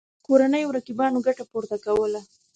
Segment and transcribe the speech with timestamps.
[0.25, 2.21] کورنیو رقیبانو ګټه پورته کوله.